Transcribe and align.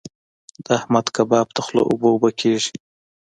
د 0.63 0.65
احمد 0.79 1.05
کباب 1.15 1.47
ته 1.55 1.59
خوله 1.65 1.83
اوبه 1.89 2.07
اوبه 2.11 2.29
کېږي. 2.41 2.73